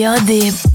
Your 0.00 0.16
Deep. 0.20 0.69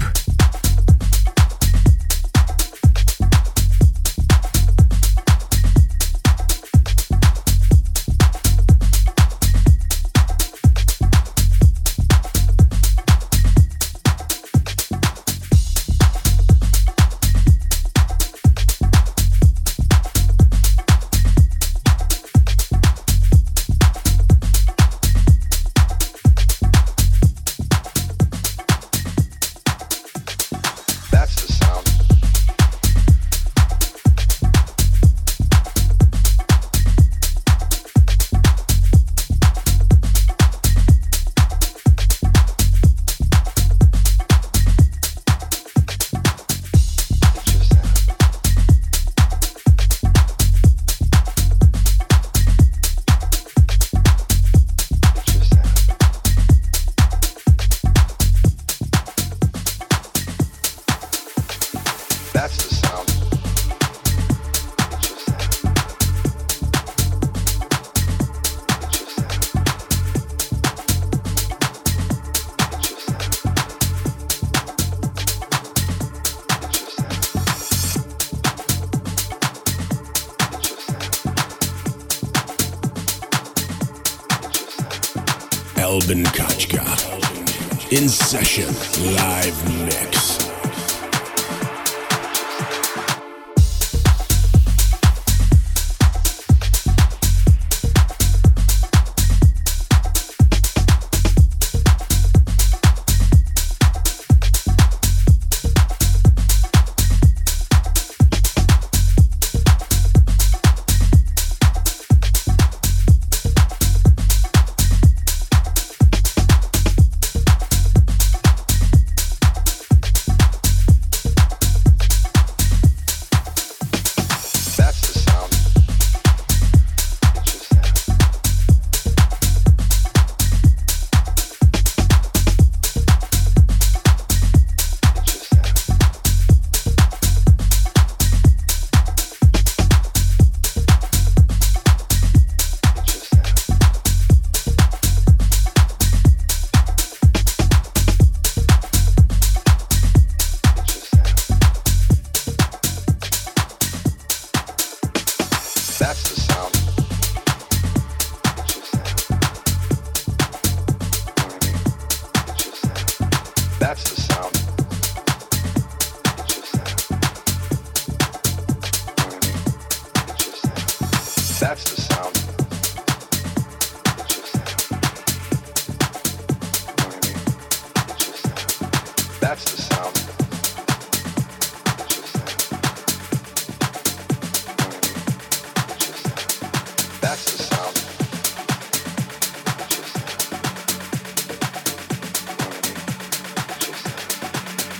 Kochka 86.06 86.86
in 87.90 88.08
session 88.08 88.72
live 89.16 89.84
mix. 89.86 90.35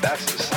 That's 0.07 0.51
the 0.51 0.56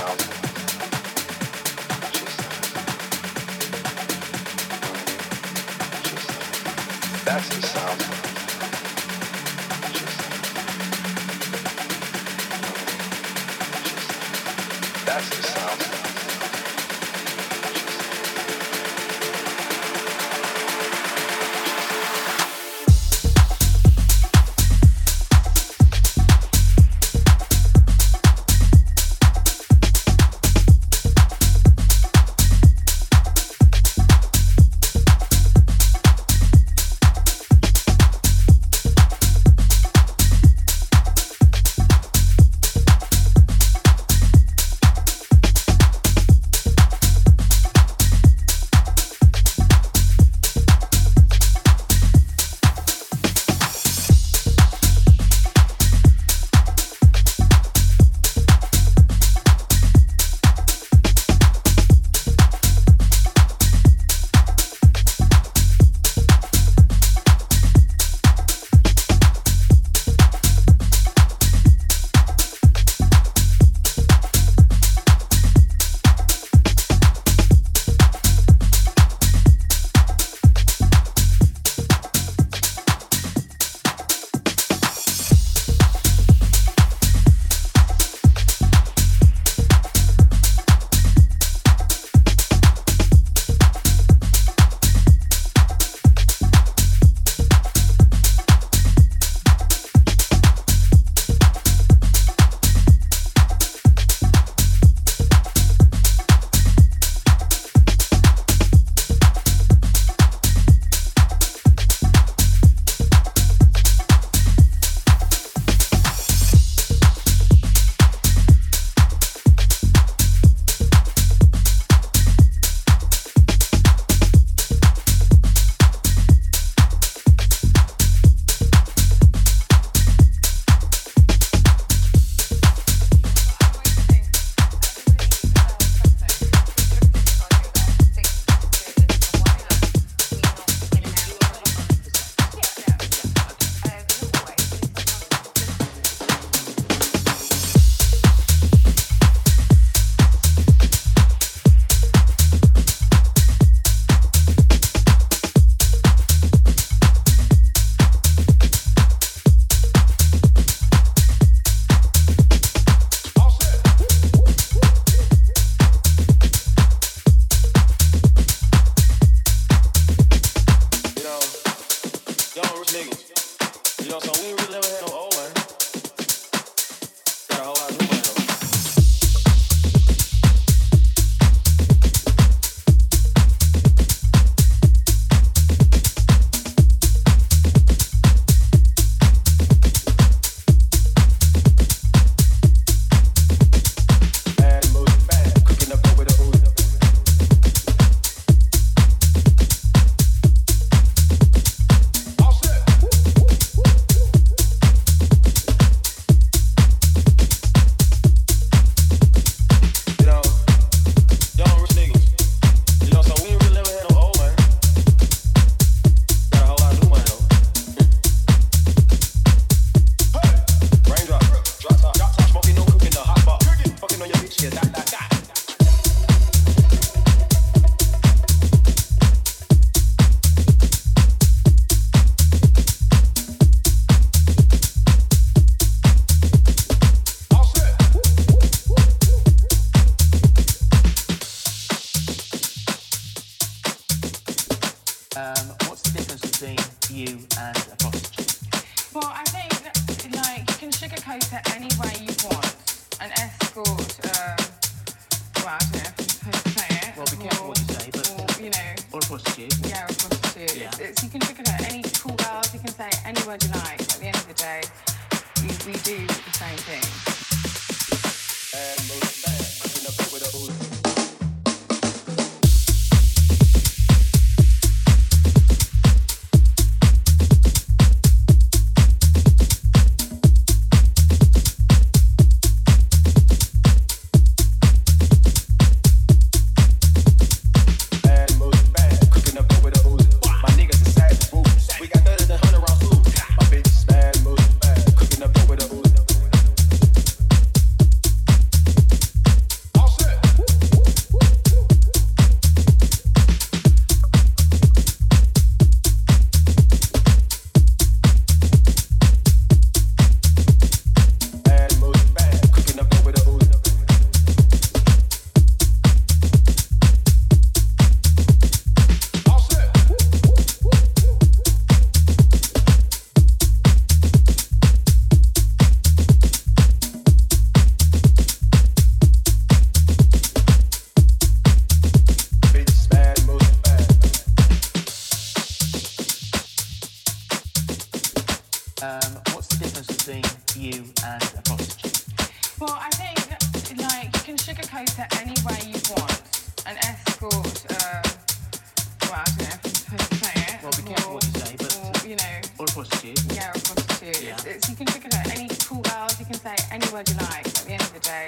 it's, 354.72 354.90
you 354.90 354.96
can 354.96 355.06
look 355.08 355.26
at 355.26 355.58
any 355.58 355.68
cool 355.86 356.02
girls, 356.02 356.40
you 356.40 356.46
can 356.46 356.56
say 356.56 356.76
any 356.92 357.08
word 357.12 357.28
you 357.30 357.36
like. 357.36 357.66
At 357.66 357.86
the 357.86 357.92
end 357.92 358.02
of 358.02 358.14
the 358.14 358.20
day, 358.20 358.48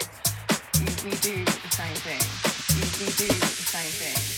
you, 0.80 1.10
you 1.10 1.18
do 1.18 1.46
the 1.46 1.72
same 1.72 1.96
thing. 2.06 2.22
You, 2.78 3.06
you 3.06 3.12
do 3.14 3.28
the 3.28 3.46
same 3.46 3.92
thing. 3.92 4.31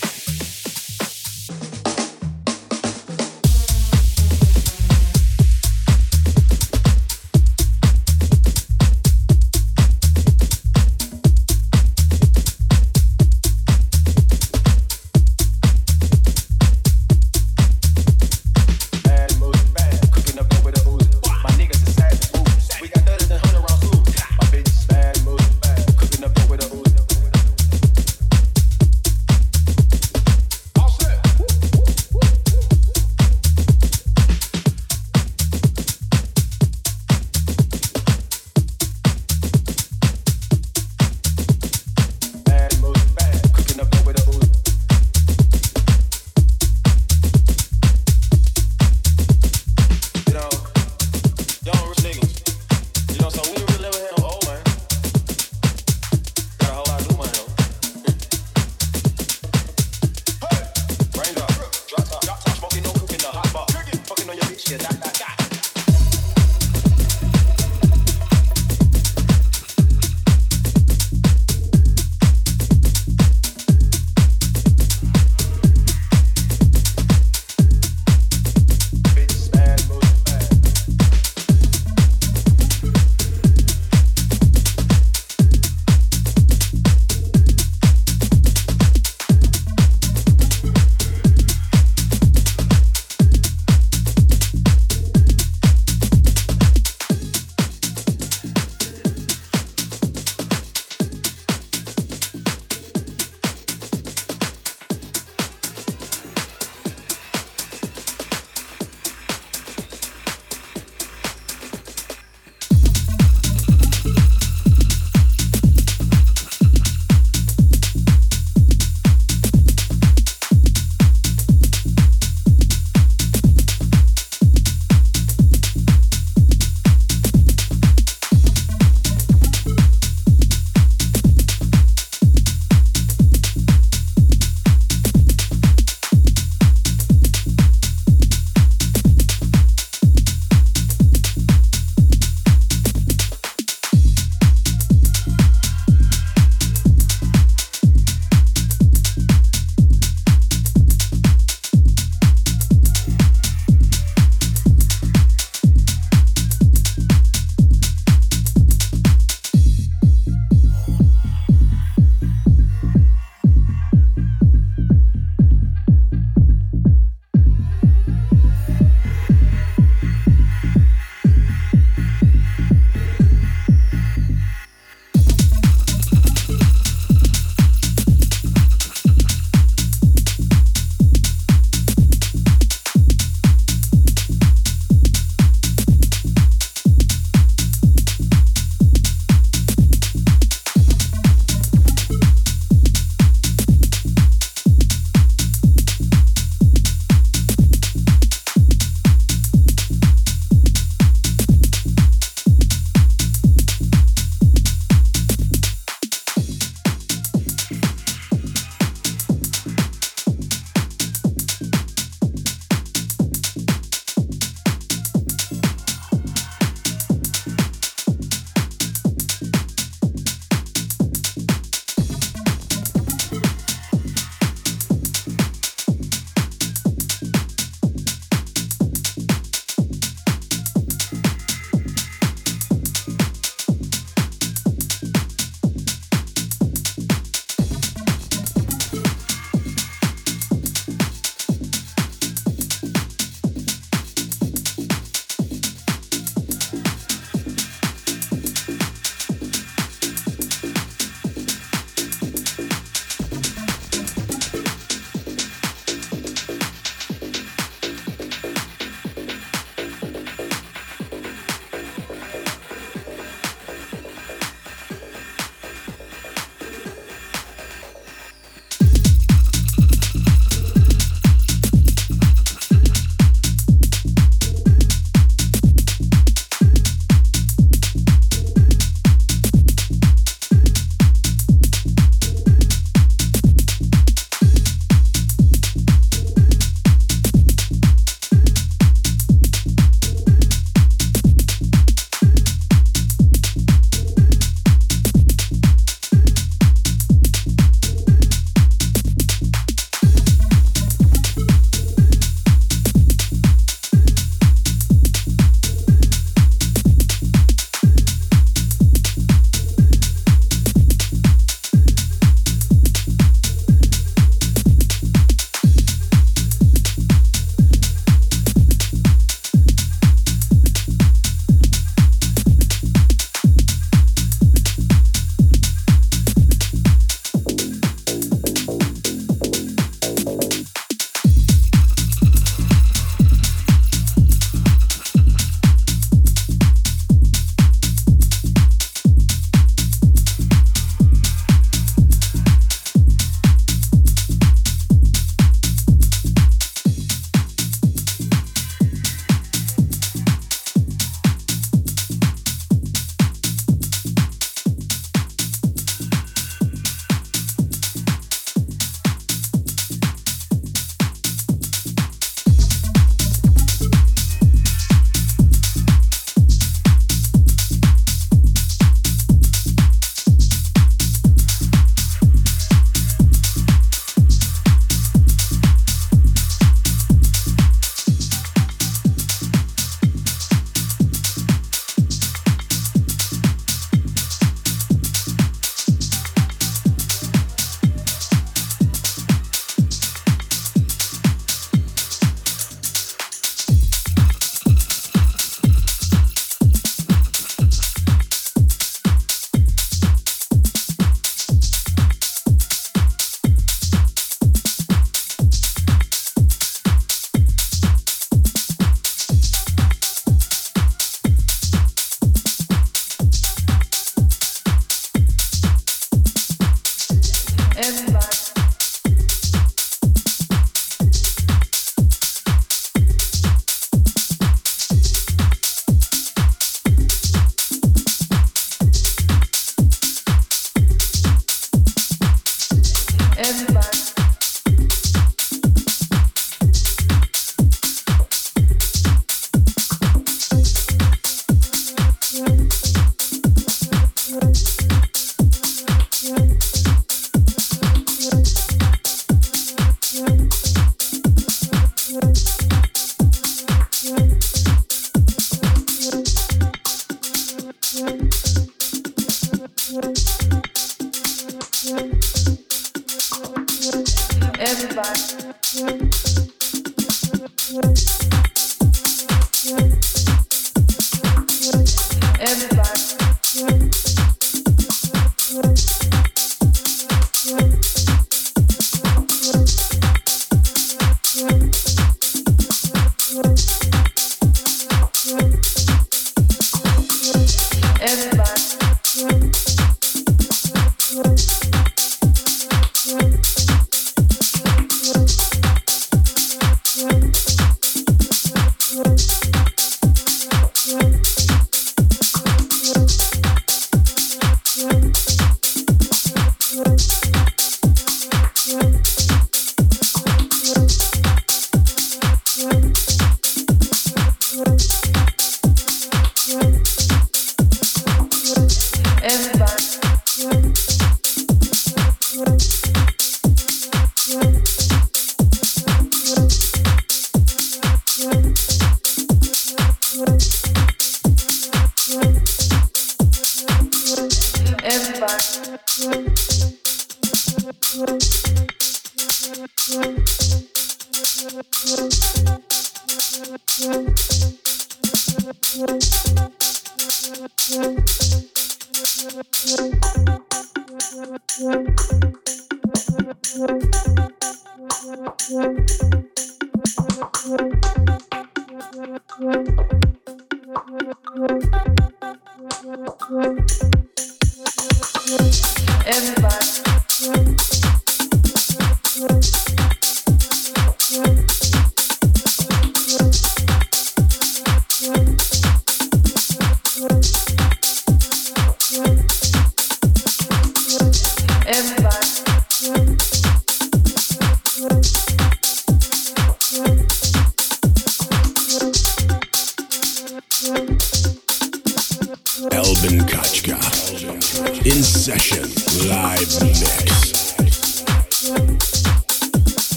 In 594.86 595.02
session, 595.02 595.64
live 596.08 596.62
mix. 596.62 597.43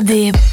Deep. 0.00 0.43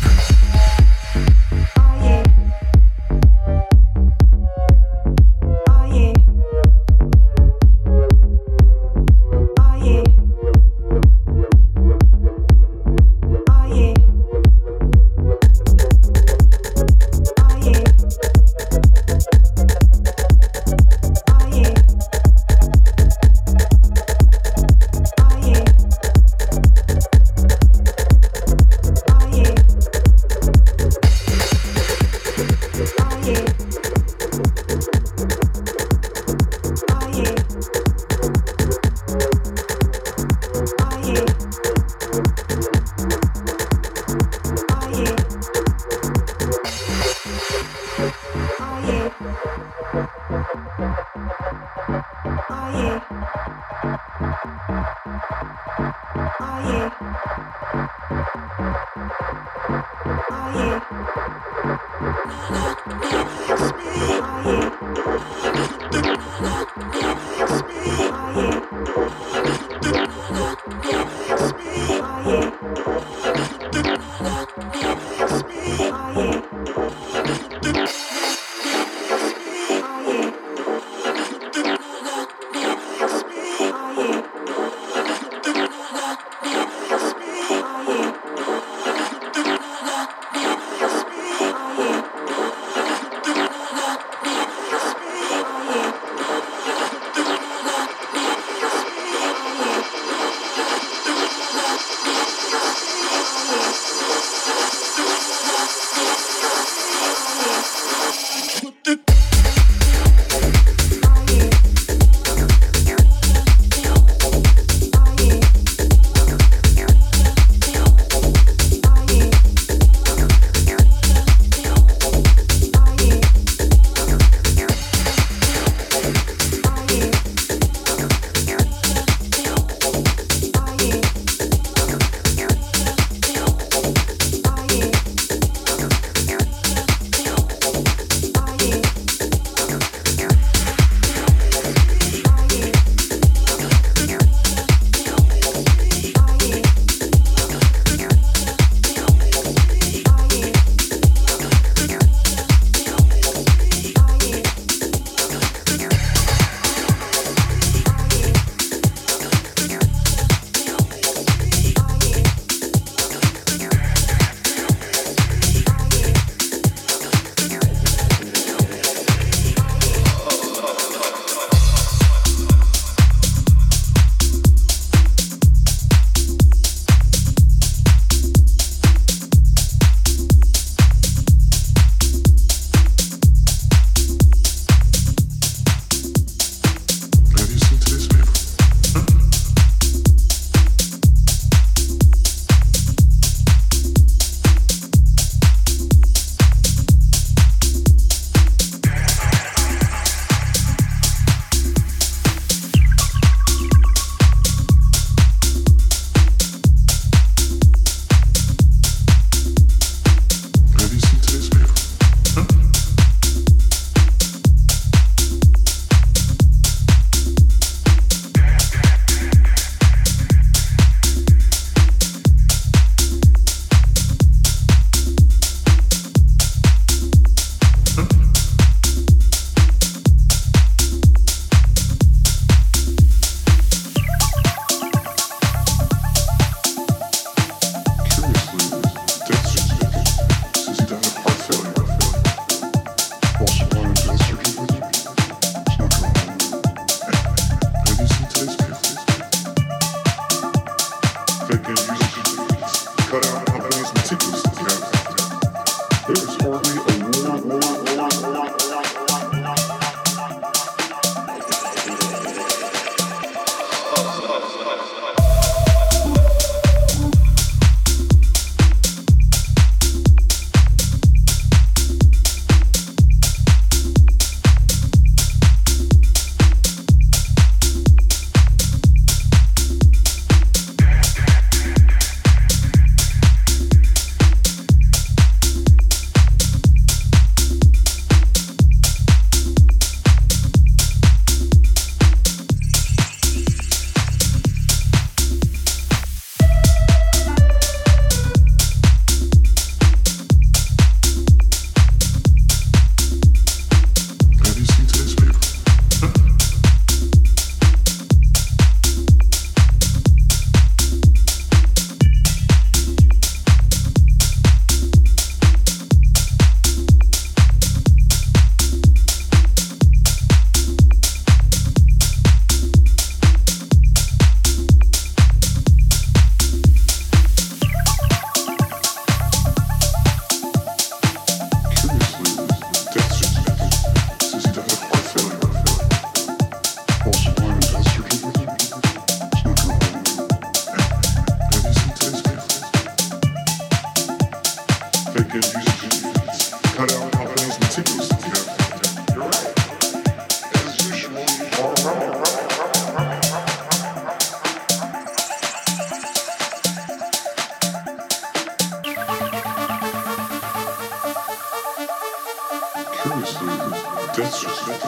death 364.15 364.33
certificate 364.33 364.81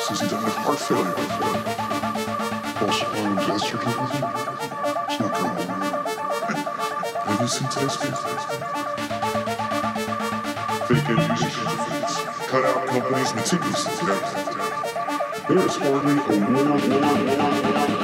since 0.00 0.20
he 0.20 0.26
died 0.28 0.46
of 0.46 0.54
heart 0.64 0.78
failure. 0.78 1.14
Also 2.80 3.06
on 3.06 3.38
a 3.38 3.46
death 3.46 3.60
certificate, 3.60 4.24
it's 5.08 5.18
not 5.20 5.32
going 5.34 5.56
away. 5.58 5.84
Have 7.24 7.40
you 7.40 7.48
seen 7.48 7.68
test 7.68 7.98
Fake 10.86 11.08
end 11.08 11.22
user 11.30 11.50
certificates, 11.50 12.14
cut 12.50 12.64
out 12.64 12.86
companies 12.86 13.34
meticulously. 13.34 13.92
There 15.48 15.66
is 15.66 15.76
hardly 15.76 16.14
a 16.14 16.24
war, 16.28 16.64
war, 16.64 16.88
war, 16.88 17.98
war. 17.98 18.03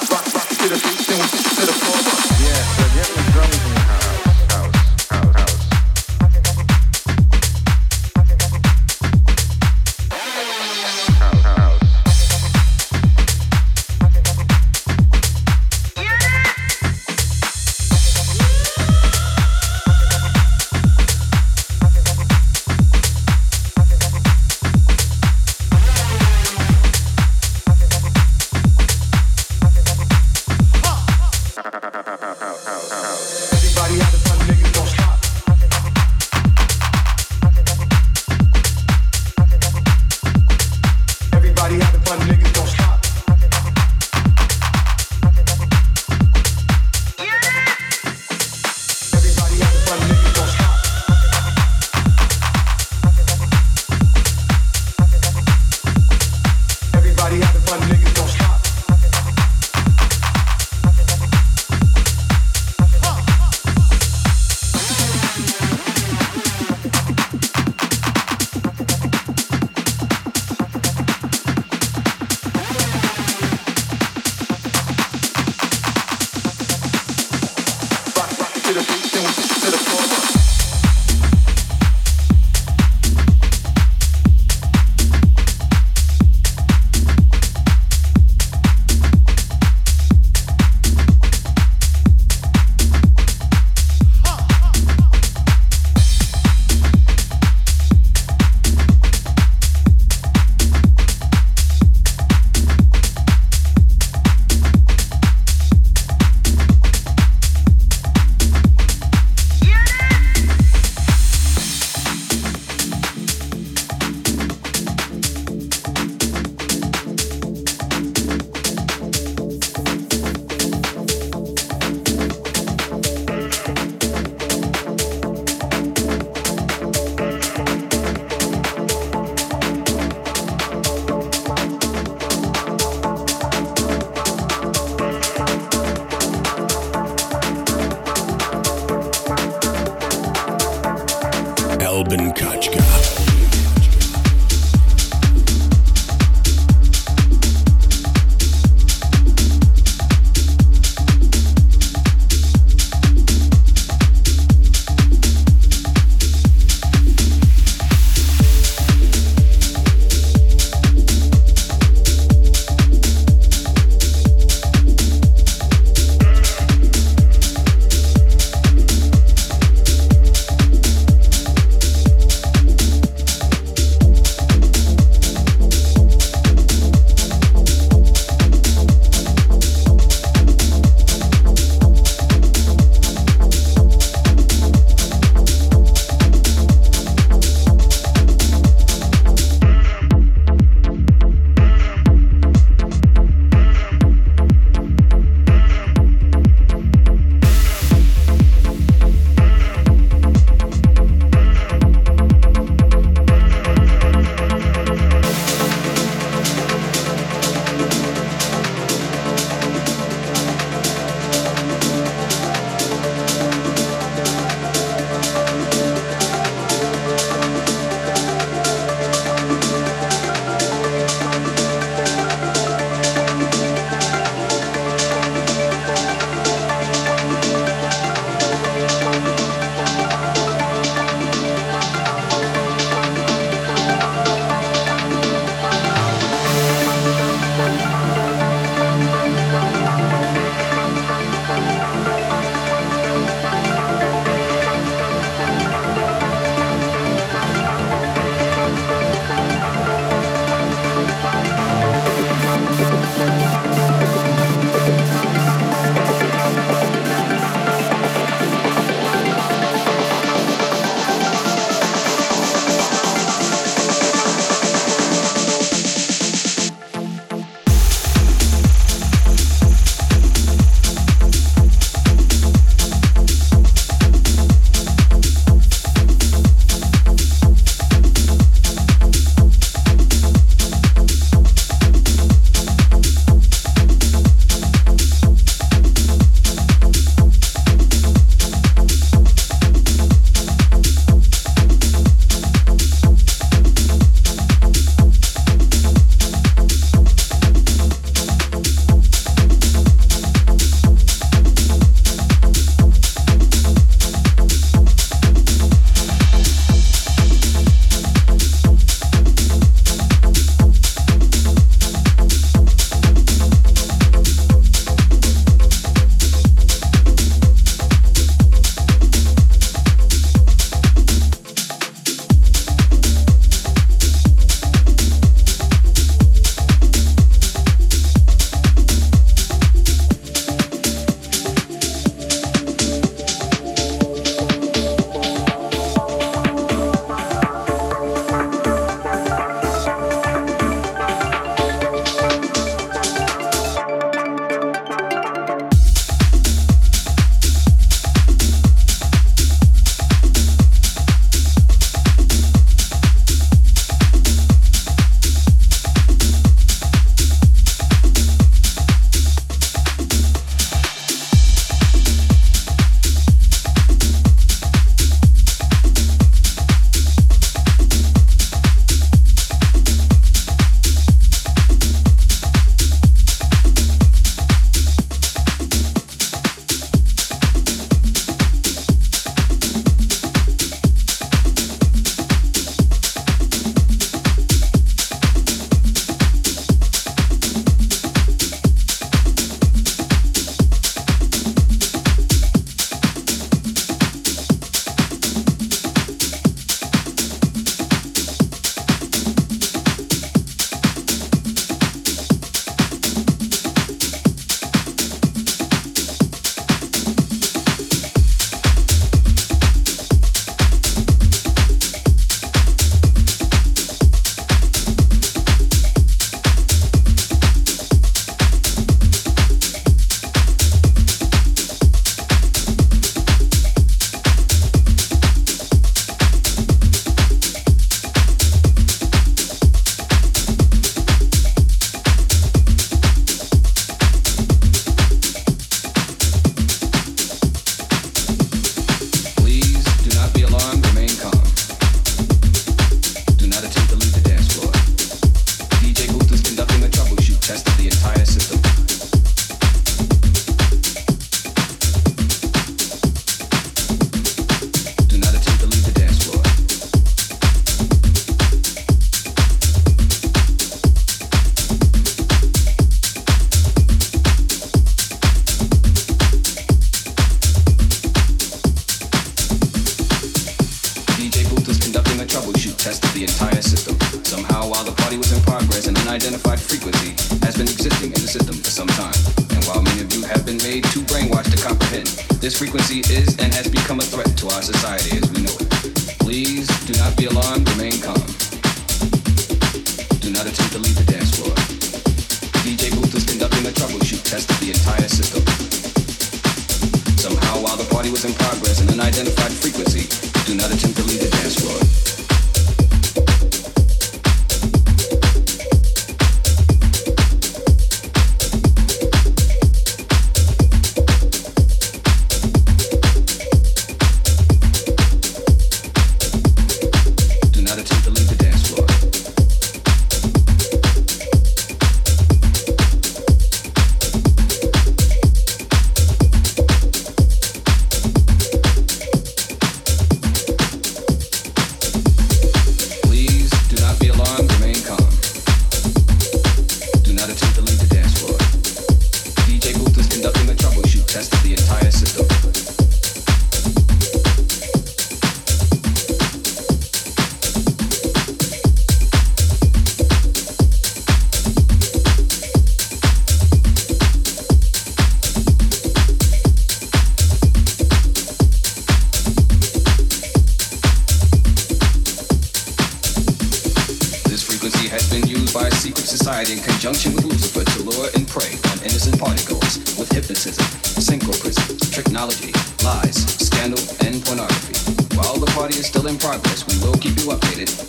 democracy 482.91 483.13
is 483.13 483.37
and 483.39 483.53
has 483.53 483.67
become 483.67 483.99
a 483.99 484.03
threat 484.03 484.27
to 484.37 484.47
our 484.47 484.61
society. 484.61 485.30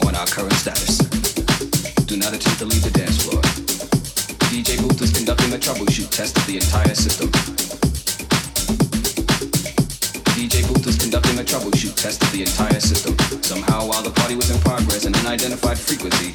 on 0.07 0.15
our 0.15 0.27
current 0.27 0.53
status. 0.55 0.99
Do 2.07 2.17
not 2.17 2.33
attempt 2.35 2.59
to 2.59 2.67
leave 2.67 2.83
the 2.83 2.91
dance 2.91 3.23
floor. 3.23 3.41
DJ 4.51 4.81
Boot 4.81 5.01
is 5.01 5.13
conducting 5.13 5.53
a 5.53 5.59
troubleshoot 5.59 6.11
test 6.11 6.37
of 6.37 6.47
the 6.47 6.57
entire 6.57 6.95
system. 6.95 7.29
DJ 10.35 10.67
Boot 10.69 10.87
is 10.87 10.99
conducting 10.99 11.39
a 11.39 11.45
troubleshoot 11.45 11.95
test 11.95 12.23
of 12.23 12.33
the 12.33 12.41
entire 12.41 12.81
system. 12.81 13.17
Somehow, 13.43 13.87
while 13.87 14.03
the 14.03 14.11
party 14.11 14.37
was 14.37 14.51
in 14.51 14.61
progress, 14.61 15.05
an 15.05 15.15
unidentified 15.17 15.79
frequency 15.79 16.32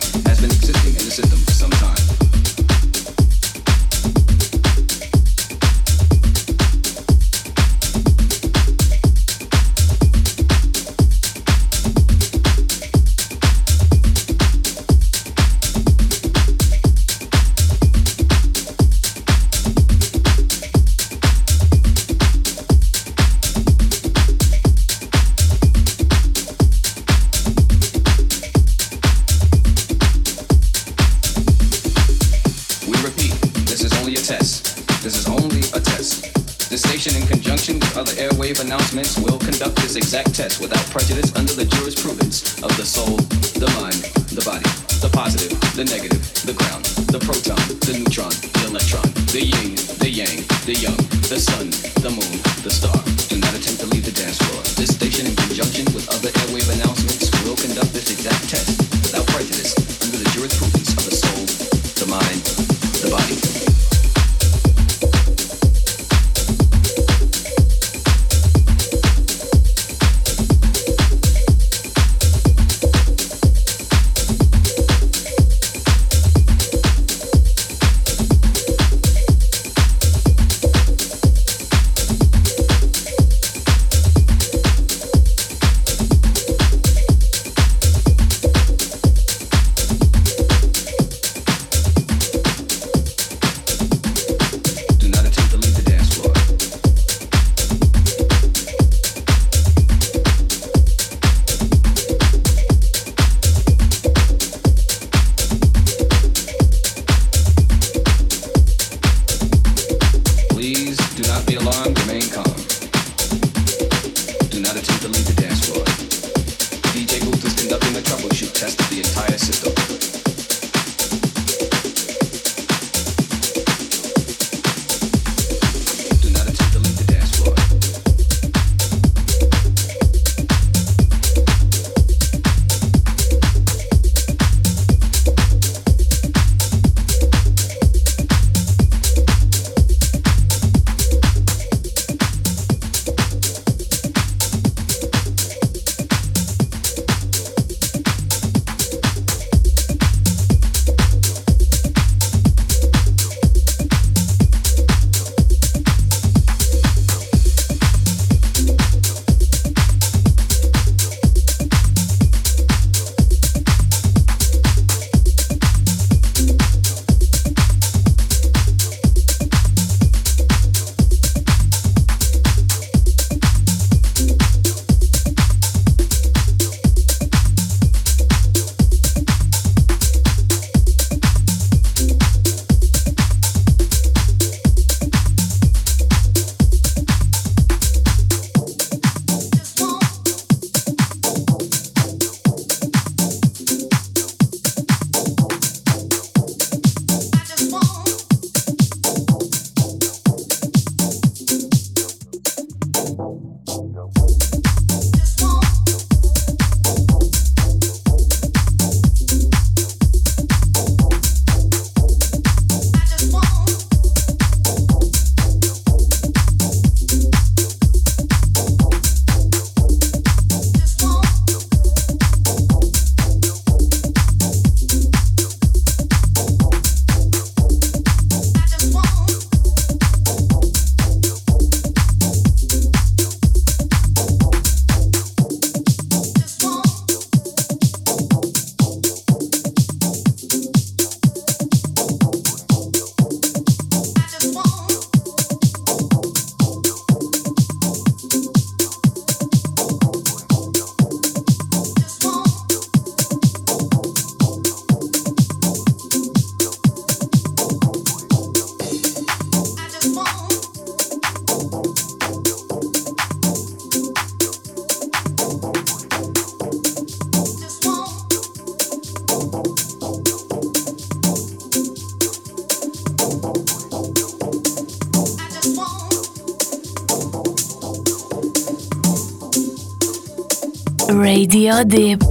Melody 281.78 282.27